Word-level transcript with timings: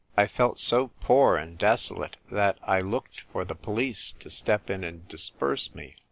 I 0.17 0.25
felt 0.25 0.57
so 0.57 0.87
poor 0.99 1.37
and 1.37 1.59
desolate 1.59 2.17
that 2.31 2.57
I 2.63 2.79
looked 2.81 3.21
for 3.31 3.45
the 3.45 3.53
police 3.53 4.13
to 4.19 4.31
step 4.31 4.67
in 4.71 4.83
and 4.83 5.07
disperse 5.07 5.75
me. 5.75 5.97